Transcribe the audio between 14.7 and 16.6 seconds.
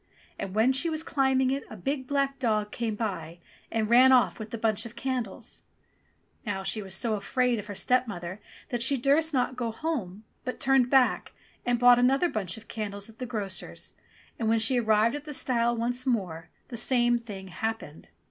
arrived at the stile once more,